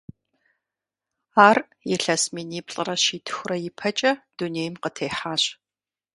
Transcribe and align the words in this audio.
Ар 1.47 1.57
илъэс 1.93 2.23
миниплӏрэ 2.35 2.95
щитхурэ 3.03 3.57
ипэкӀэ 3.67 4.11
дунейм 4.35 4.75
къытехьащ. 4.83 5.43